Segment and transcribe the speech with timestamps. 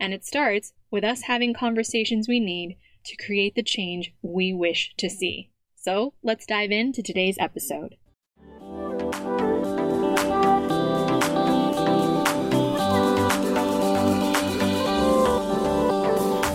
[0.00, 4.92] And it starts with us having conversations we need to create the change we wish
[4.98, 5.50] to see.
[5.76, 7.96] So let's dive into today's episode.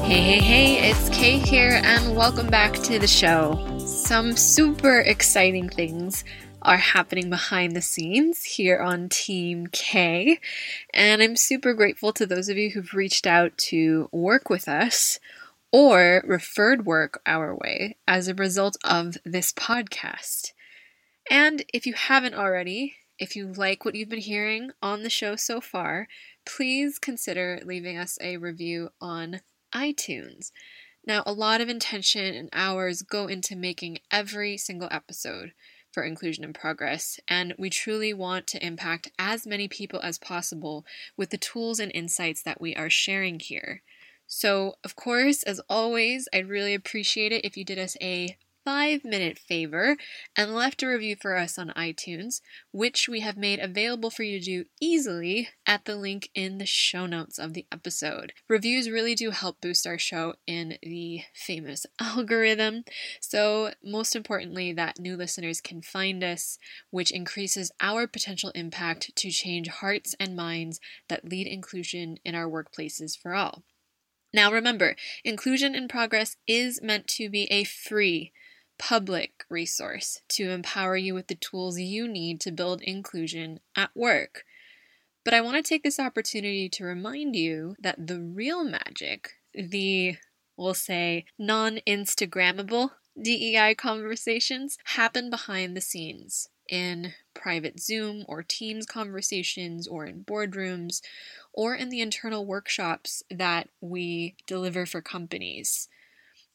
[0.03, 3.77] Hey, hey, hey, it's Kay here, and welcome back to the show.
[3.77, 6.23] Some super exciting things
[6.61, 10.39] are happening behind the scenes here on Team Kay.
[10.93, 15.19] And I'm super grateful to those of you who've reached out to work with us
[15.71, 20.52] or referred work our way as a result of this podcast.
[21.30, 25.35] And if you haven't already, if you like what you've been hearing on the show
[25.35, 26.07] so far,
[26.45, 29.41] please consider leaving us a review on
[29.73, 30.52] iTunes.
[31.05, 35.53] Now, a lot of intention and hours go into making every single episode
[35.91, 40.85] for Inclusion in Progress, and we truly want to impact as many people as possible
[41.17, 43.81] with the tools and insights that we are sharing here.
[44.27, 48.37] So, of course, as always, I'd really appreciate it if you did us a
[48.69, 49.97] five minute favor
[50.35, 52.39] and left a review for us on iTunes,
[52.71, 56.67] which we have made available for you to do easily at the link in the
[56.67, 58.31] show notes of the episode.
[58.47, 62.83] Reviews really do help boost our show in the famous algorithm.
[63.19, 66.59] So, most importantly, that new listeners can find us,
[66.91, 72.47] which increases our potential impact to change hearts and minds that lead inclusion in our
[72.47, 73.63] workplaces for all.
[74.33, 78.31] Now remember, Inclusion in Progress is meant to be a free,
[78.79, 84.45] public resource to empower you with the tools you need to build inclusion at work.
[85.23, 90.15] But I want to take this opportunity to remind you that the real magic, the,
[90.57, 92.91] we'll say, non Instagrammable
[93.21, 101.01] DEI conversations, happen behind the scenes in private Zoom or Teams conversations or in boardrooms
[101.51, 105.89] or in the internal workshops that we deliver for companies.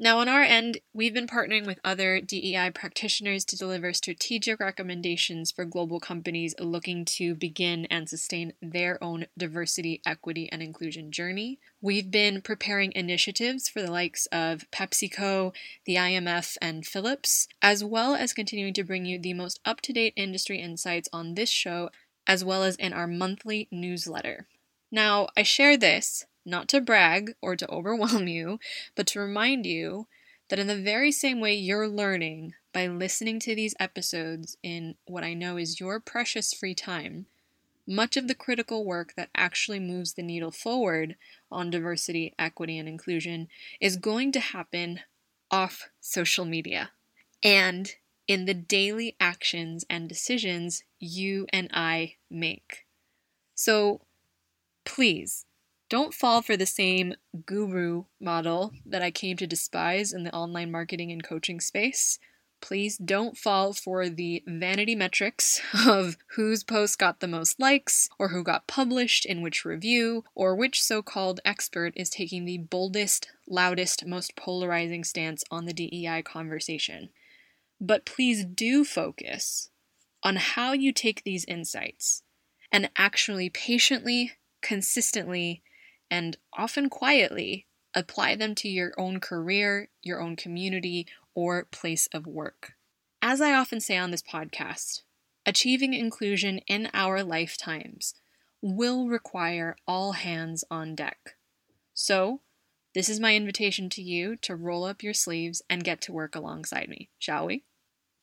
[0.00, 5.52] Now, on our end, we've been partnering with other DEI practitioners to deliver strategic recommendations
[5.52, 11.60] for global companies looking to begin and sustain their own diversity, equity, and inclusion journey.
[11.80, 15.54] We've been preparing initiatives for the likes of PepsiCo,
[15.86, 19.92] the IMF, and Philips, as well as continuing to bring you the most up to
[19.92, 21.90] date industry insights on this show,
[22.26, 24.48] as well as in our monthly newsletter.
[24.90, 28.58] Now, I share this not to brag or to overwhelm you,
[28.94, 30.06] but to remind you
[30.48, 35.24] that in the very same way you're learning by listening to these episodes in what
[35.24, 37.26] I know is your precious free time,
[37.86, 41.16] much of the critical work that actually moves the needle forward
[41.50, 43.48] on diversity, equity, and inclusion
[43.80, 45.00] is going to happen
[45.50, 46.90] off social media
[47.42, 47.92] and
[48.26, 52.86] in the daily actions and decisions you and I make.
[53.54, 54.00] So
[54.84, 55.44] please
[55.94, 57.14] don't fall for the same
[57.46, 62.18] guru model that I came to despise in the online marketing and coaching space.
[62.60, 68.30] Please don't fall for the vanity metrics of whose post got the most likes, or
[68.30, 73.28] who got published in which review, or which so called expert is taking the boldest,
[73.46, 77.10] loudest, most polarizing stance on the DEI conversation.
[77.80, 79.70] But please do focus
[80.24, 82.24] on how you take these insights
[82.72, 85.62] and actually patiently, consistently,
[86.14, 92.24] and often quietly apply them to your own career, your own community, or place of
[92.24, 92.74] work.
[93.20, 95.02] As I often say on this podcast,
[95.44, 98.14] achieving inclusion in our lifetimes
[98.62, 101.34] will require all hands on deck.
[101.94, 102.42] So,
[102.94, 106.36] this is my invitation to you to roll up your sleeves and get to work
[106.36, 107.64] alongside me, shall we?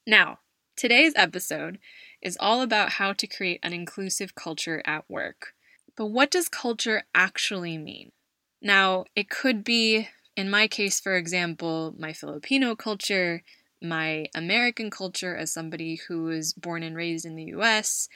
[0.07, 0.39] Now,
[0.77, 1.77] today's episode
[2.21, 5.55] is all about how to create an inclusive culture at work.
[6.01, 8.11] But what does culture actually mean?
[8.59, 13.43] Now, it could be, in my case, for example, my Filipino culture,
[13.83, 18.09] my American culture as somebody who was born and raised in the US,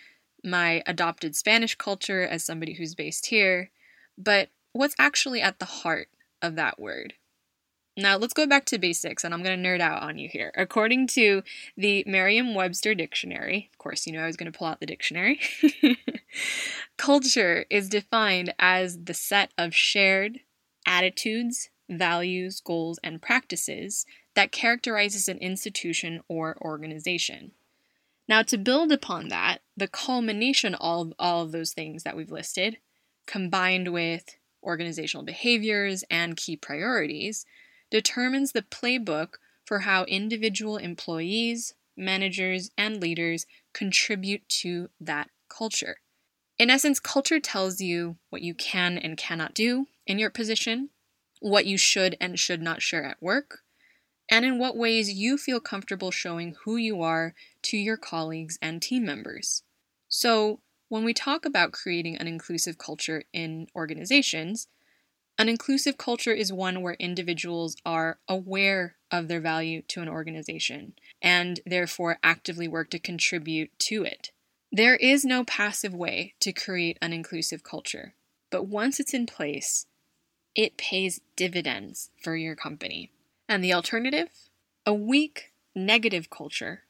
[0.43, 3.69] my adopted Spanish culture as somebody who's based here,
[4.17, 6.07] but what's actually at the heart
[6.41, 7.13] of that word.
[7.97, 10.51] Now, let's go back to basics, and I'm going to nerd out on you here.
[10.57, 11.43] According to
[11.77, 14.88] the Merriam Webster Dictionary, of course, you know I was going to pull out the
[14.88, 15.39] dictionary,
[16.97, 20.39] culture is defined as the set of shared
[20.85, 24.05] attitudes, values, goals, and practices
[24.35, 27.51] that characterizes an institution or organization.
[28.27, 32.77] Now, to build upon that, the culmination of all of those things that we've listed,
[33.27, 37.45] combined with organizational behaviors and key priorities,
[37.91, 45.97] determines the playbook for how individual employees, managers, and leaders contribute to that culture.
[46.57, 50.89] In essence, culture tells you what you can and cannot do in your position,
[51.41, 53.59] what you should and should not share at work,
[54.29, 58.81] and in what ways you feel comfortable showing who you are to your colleagues and
[58.81, 59.63] team members.
[60.07, 64.67] So, when we talk about creating an inclusive culture in organizations,
[65.37, 70.93] an inclusive culture is one where individuals are aware of their value to an organization
[71.21, 74.31] and therefore actively work to contribute to it.
[74.75, 78.13] There is no passive way to create an inclusive culture,
[78.51, 79.86] but once it's in place,
[80.54, 83.10] it pays dividends for your company.
[83.48, 84.27] And the alternative?
[84.86, 86.81] A weak, negative culture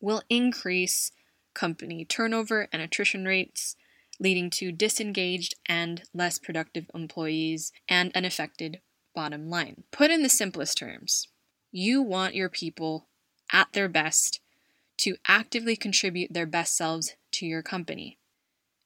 [0.00, 1.10] will increase
[1.52, 3.74] company turnover and attrition rates,
[4.20, 8.80] leading to disengaged and less productive employees and an affected
[9.16, 9.82] bottom line.
[9.90, 11.26] Put in the simplest terms,
[11.72, 13.08] you want your people
[13.50, 14.38] at their best
[15.02, 18.20] to actively contribute their best selves to your company.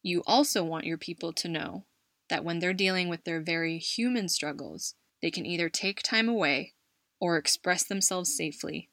[0.02, 1.84] You also want your people to know
[2.30, 6.72] that when they're dealing with their very human struggles, they can either take time away
[7.20, 8.88] or express themselves safely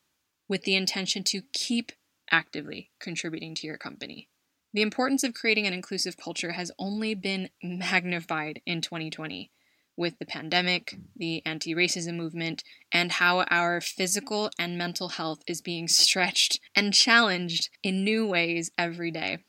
[0.49, 1.93] with the intention to keep
[2.29, 4.27] actively contributing to your company.
[4.73, 9.49] The importance of creating an inclusive culture has only been magnified in 2020
[9.95, 15.61] with the pandemic, the anti racism movement, and how our physical and mental health is
[15.61, 19.39] being stretched and challenged in new ways every day.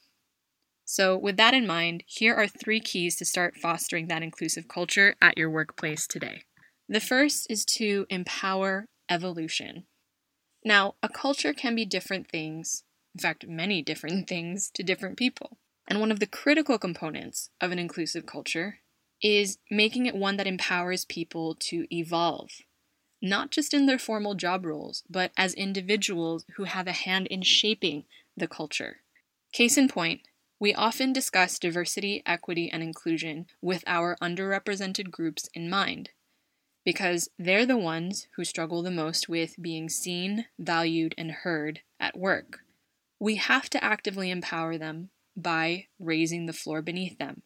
[0.85, 5.15] So, with that in mind, here are three keys to start fostering that inclusive culture
[5.21, 6.43] at your workplace today.
[6.89, 9.87] The first is to empower evolution.
[10.65, 15.59] Now, a culture can be different things, in fact, many different things to different people.
[15.87, 18.81] And one of the critical components of an inclusive culture
[19.25, 22.51] is making it one that empowers people to evolve,
[23.23, 27.41] not just in their formal job roles, but as individuals who have a hand in
[27.41, 28.05] shaping
[28.37, 28.99] the culture.
[29.51, 30.21] Case in point,
[30.61, 36.11] we often discuss diversity, equity, and inclusion with our underrepresented groups in mind,
[36.85, 42.17] because they're the ones who struggle the most with being seen, valued, and heard at
[42.17, 42.61] work.
[43.19, 47.43] We have to actively empower them by raising the floor beneath them,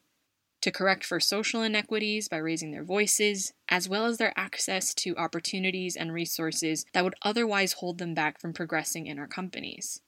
[0.60, 5.16] to correct for social inequities by raising their voices, as well as their access to
[5.16, 10.00] opportunities and resources that would otherwise hold them back from progressing in our companies.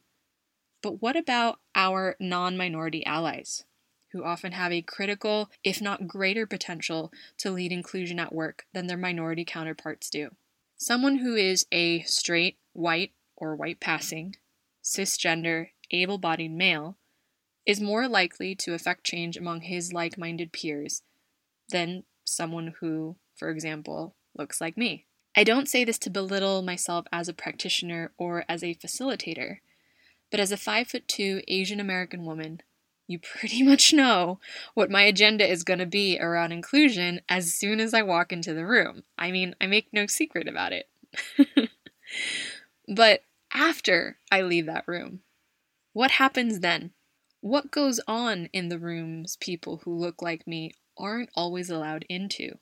[0.82, 3.64] But what about our non minority allies,
[4.12, 8.86] who often have a critical, if not greater, potential to lead inclusion at work than
[8.86, 10.30] their minority counterparts do?
[10.76, 14.36] Someone who is a straight, white, or white passing,
[14.82, 16.96] cisgender, able bodied male
[17.66, 21.02] is more likely to affect change among his like minded peers
[21.70, 25.06] than someone who, for example, looks like me.
[25.36, 29.58] I don't say this to belittle myself as a practitioner or as a facilitator.
[30.30, 32.60] But as a 5 foot 2 Asian American woman,
[33.06, 34.38] you pretty much know
[34.74, 38.54] what my agenda is going to be around inclusion as soon as I walk into
[38.54, 39.02] the room.
[39.18, 40.88] I mean, I make no secret about it.
[42.88, 45.20] but after I leave that room,
[45.92, 46.92] what happens then?
[47.40, 52.58] What goes on in the rooms people who look like me aren't always allowed into?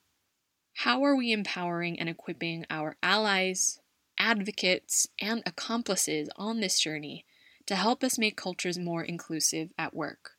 [0.75, 3.80] How are we empowering and equipping our allies,
[4.18, 7.25] advocates, and accomplices on this journey
[7.68, 10.32] to help us make cultures more inclusive at work.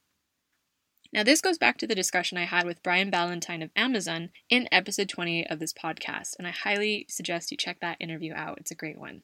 [1.13, 4.67] Now, this goes back to the discussion I had with Brian Ballantyne of Amazon in
[4.71, 8.57] episode 28 of this podcast, and I highly suggest you check that interview out.
[8.59, 9.21] It's a great one.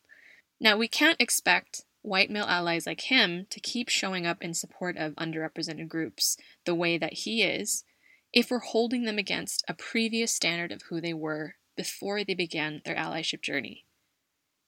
[0.60, 4.98] Now, we can't expect white male allies like him to keep showing up in support
[4.98, 7.84] of underrepresented groups the way that he is
[8.34, 12.82] if we're holding them against a previous standard of who they were before they began
[12.86, 13.86] their allyship journey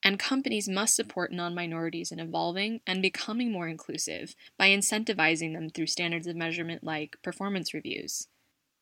[0.04, 5.70] and companies must support non minorities in evolving and becoming more inclusive by incentivizing them
[5.70, 8.28] through standards of measurement like performance reviews.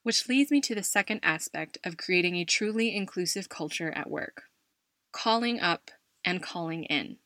[0.03, 4.43] Which leads me to the second aspect of creating a truly inclusive culture at work
[5.11, 5.91] calling up
[6.25, 7.17] and calling in.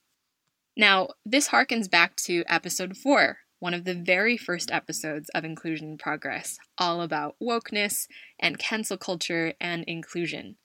[0.79, 5.89] Now, this harkens back to episode 4, one of the very first episodes of Inclusion
[5.89, 8.07] in Progress, all about wokeness
[8.39, 10.55] and cancel culture and inclusion.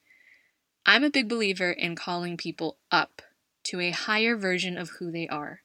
[0.87, 3.23] I'm a big believer in calling people up
[3.65, 5.63] to a higher version of who they are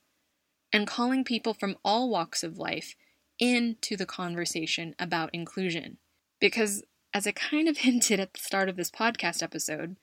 [0.74, 2.96] and calling people from all walks of life
[3.38, 6.00] into the conversation about inclusion.
[6.40, 6.82] Because,
[7.14, 9.98] as I kind of hinted at the start of this podcast episode,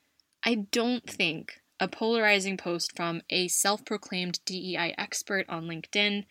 [0.45, 6.25] I don't think a polarizing post from a self proclaimed DEI expert on LinkedIn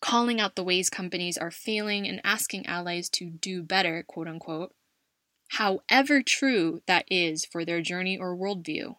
[0.00, 4.74] calling out the ways companies are failing and asking allies to do better, quote unquote,
[5.50, 8.96] however true that is for their journey or worldview,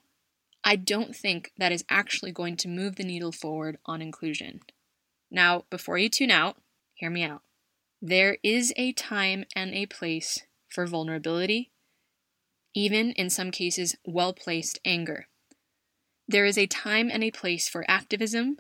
[0.64, 4.60] I don't think that is actually going to move the needle forward on inclusion.
[5.32, 6.58] Now, before you tune out,
[6.94, 7.42] hear me out.
[8.02, 11.72] There is a time and a place for vulnerability,
[12.74, 15.28] even in some cases, well placed anger.
[16.32, 18.56] There is a time and a place for activism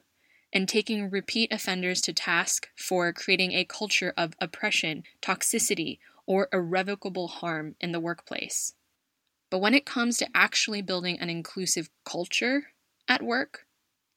[0.51, 7.29] and taking repeat offenders to task for creating a culture of oppression, toxicity, or irrevocable
[7.29, 8.73] harm in the workplace.
[9.49, 12.73] But when it comes to actually building an inclusive culture
[13.07, 13.65] at work,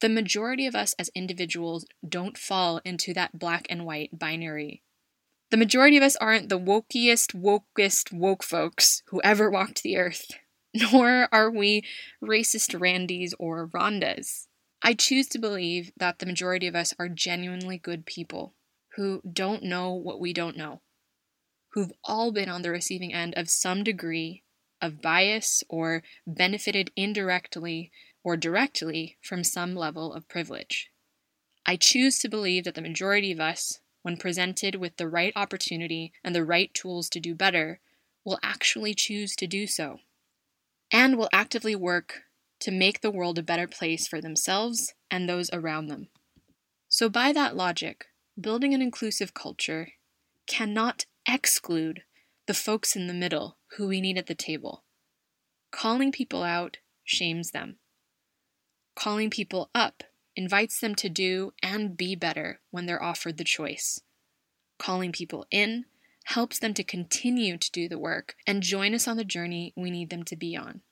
[0.00, 4.82] the majority of us as individuals don't fall into that black and white binary.
[5.52, 10.32] The majority of us aren't the wokiest, wokest, woke folks who ever walked the earth,
[10.92, 11.84] nor are we
[12.22, 14.48] racist Randys or Rondas.
[14.82, 18.54] I choose to believe that the majority of us are genuinely good people
[18.96, 20.82] who don't know what we don't know,
[21.70, 24.42] who've all been on the receiving end of some degree
[24.82, 27.90] of bias or benefited indirectly
[28.24, 30.90] or directly from some level of privilege.
[31.64, 36.12] I choose to believe that the majority of us, when presented with the right opportunity
[36.22, 37.80] and the right tools to do better,
[38.24, 40.00] will actually choose to do so,
[40.94, 42.22] and will actively work
[42.60, 46.06] to make the world a better place for themselves and those around them.
[46.88, 48.06] So, by that logic,
[48.40, 49.88] building an inclusive culture
[50.46, 52.02] cannot exclude
[52.46, 54.84] the folks in the middle who we need at the table.
[55.72, 57.78] Calling people out shames them.
[58.94, 60.04] Calling people up
[60.36, 64.00] invites them to do and be better when they're offered the choice.
[64.78, 65.86] Calling people in
[66.24, 69.90] helps them to continue to do the work and join us on the journey we
[69.90, 70.82] need them to be on.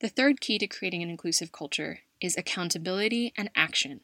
[0.00, 4.00] The third key to creating an inclusive culture is accountability and action.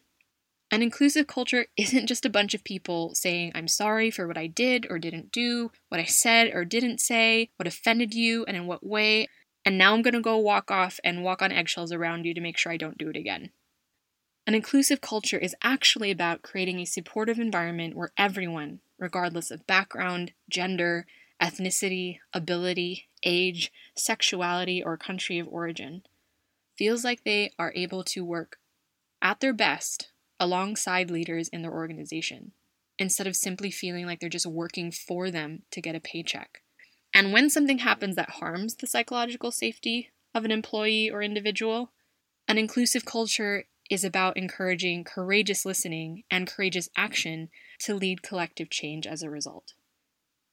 [0.70, 4.46] An inclusive culture isn't just a bunch of people saying, I'm sorry for what I
[4.46, 8.66] did or didn't do, what I said or didn't say, what offended you, and in
[8.66, 9.28] what way,
[9.64, 12.40] and now I'm going to go walk off and walk on eggshells around you to
[12.40, 13.50] make sure I don't do it again.
[14.46, 20.32] An inclusive culture is actually about creating a supportive environment where everyone, regardless of background,
[20.48, 21.04] gender,
[21.42, 26.02] ethnicity, ability, age, sexuality, or country of origin,
[26.78, 28.58] feels like they are able to work
[29.20, 32.52] at their best alongside leaders in their organization
[32.98, 36.62] instead of simply feeling like they're just working for them to get a paycheck.
[37.12, 41.90] And when something happens that harms the psychological safety of an employee or individual,
[42.46, 47.48] an inclusive culture is about encouraging courageous listening and courageous action
[47.80, 49.74] to lead collective change as a result.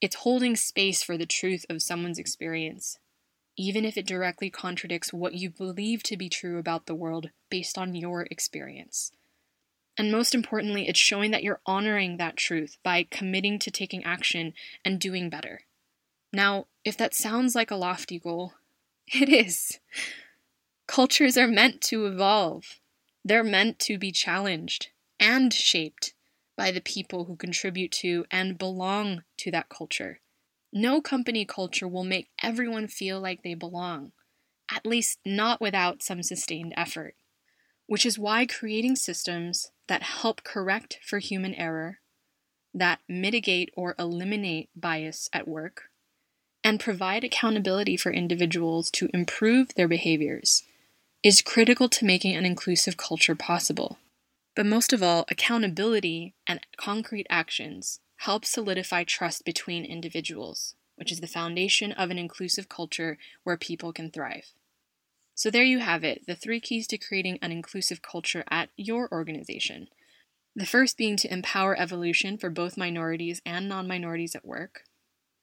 [0.02, 3.00] It's holding space for the truth of someone's experience,
[3.58, 7.78] even if it directly contradicts what you believe to be true about the world based
[7.78, 9.12] on your experience.
[9.98, 14.54] And most importantly, it's showing that you're honoring that truth by committing to taking action
[14.84, 15.62] and doing better.
[16.32, 18.56] Now, if that sounds like a lofty goal,
[19.08, 19.80] it is.
[20.88, 22.80] Cultures are meant to evolve,
[23.24, 24.89] they're meant to be challenged
[25.20, 26.13] and shaped
[26.58, 30.20] by the people who contribute to and belong to that culture.
[30.72, 34.12] No company culture will make everyone feel like they belong,
[34.72, 37.15] at least not without some sustained effort
[37.88, 42.00] which is why creating systems that help correct for human error,
[42.74, 45.84] that mitigate or eliminate bias at work,
[46.63, 50.63] and provide accountability for individuals to improve their behaviors
[51.24, 53.98] is critical to making an inclusive culture possible.
[54.56, 61.22] But most of all, accountability and concrete actions help solidify trust between individuals, which is
[61.22, 64.53] the foundation of an inclusive culture where people can thrive.
[65.34, 69.12] So, there you have it the three keys to creating an inclusive culture at your
[69.12, 69.88] organization.
[70.56, 74.84] The first being to empower evolution for both minorities and non minorities at work.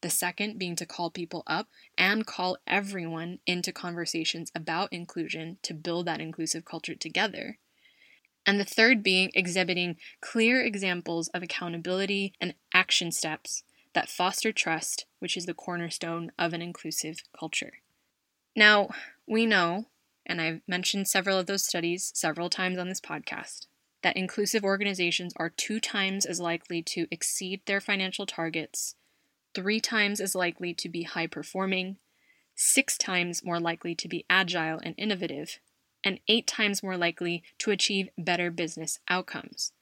[0.03, 5.75] The second being to call people up and call everyone into conversations about inclusion to
[5.75, 7.59] build that inclusive culture together.
[8.47, 15.05] And the third being exhibiting clear examples of accountability and action steps that foster trust,
[15.19, 17.75] which is the cornerstone of an inclusive culture.
[18.57, 18.89] Now,
[19.27, 19.87] we know,
[20.25, 23.67] and I've mentioned several of those studies several times on this podcast,
[24.03, 28.95] that inclusive organizations are two times as likely to exceed their financial targets,
[29.55, 31.97] three times as likely to be high performing,
[32.55, 35.59] six times more likely to be agile and innovative,
[36.05, 39.73] and eight times more likely to achieve better business outcomes.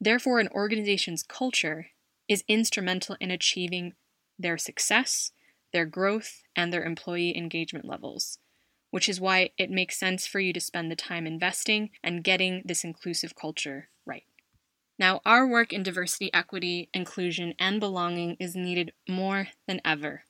[0.00, 1.88] Therefore, an organization's culture
[2.28, 3.94] is instrumental in achieving
[4.38, 5.32] their success,
[5.72, 8.38] their growth, and their employee engagement levels
[8.92, 12.62] which is why it makes sense for you to spend the time investing and getting
[12.66, 13.88] this inclusive culture.
[15.02, 20.22] Now, our work in diversity, equity, inclusion, and belonging is needed more than ever.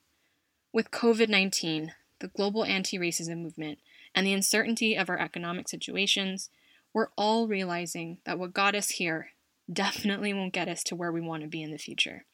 [0.72, 3.80] With COVID 19, the global anti racism movement,
[4.14, 6.48] and the uncertainty of our economic situations,
[6.94, 9.32] we're all realizing that what got us here
[9.70, 12.24] definitely won't get us to where we want to be in the future.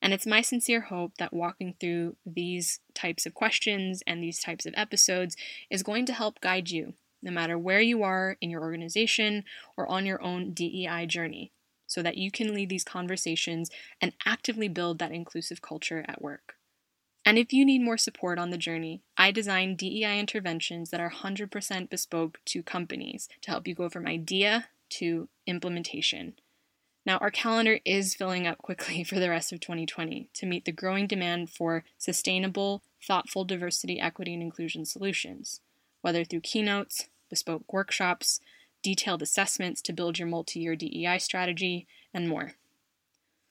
[0.00, 4.64] And it's my sincere hope that walking through these types of questions and these types
[4.64, 5.36] of episodes
[5.70, 9.42] is going to help guide you, no matter where you are in your organization
[9.76, 11.50] or on your own DEI journey,
[11.86, 16.54] so that you can lead these conversations and actively build that inclusive culture at work.
[17.24, 21.10] And if you need more support on the journey, I design DEI interventions that are
[21.10, 26.34] 100% bespoke to companies to help you go from idea to implementation.
[27.06, 30.72] Now, our calendar is filling up quickly for the rest of 2020 to meet the
[30.72, 35.60] growing demand for sustainable, thoughtful diversity, equity, and inclusion solutions,
[36.02, 38.40] whether through keynotes, bespoke workshops,
[38.84, 42.52] detailed assessments to build your multi year DEI strategy, and more.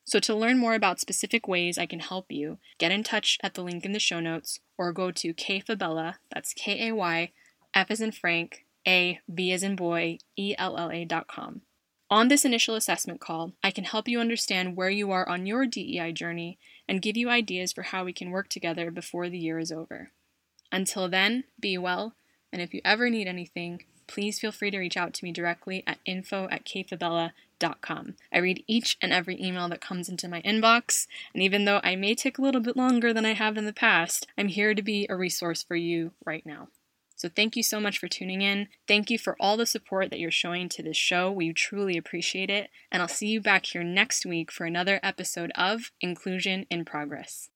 [0.06, 3.54] So, to learn more about specific ways I can help you, get in touch at
[3.54, 7.32] the link in the show notes or go to kayfabella, that's K A Y,
[7.74, 11.62] F as in Frank, A, B as in boy, E L L A dot com.
[12.10, 15.66] On this initial assessment call, I can help you understand where you are on your
[15.66, 19.58] DEI journey and give you ideas for how we can work together before the year
[19.58, 20.10] is over.
[20.70, 22.14] Until then, be well,
[22.52, 25.82] and if you ever need anything, please feel free to reach out to me directly
[25.88, 28.14] at info at kayfabella.com.
[28.32, 31.96] I read each and every email that comes into my inbox, and even though I
[31.96, 34.82] may take a little bit longer than I have in the past, I'm here to
[34.82, 36.68] be a resource for you right now.
[37.16, 38.68] So thank you so much for tuning in.
[38.86, 41.32] Thank you for all the support that you're showing to this show.
[41.32, 42.70] We truly appreciate it.
[42.92, 47.50] And I'll see you back here next week for another episode of Inclusion in Progress.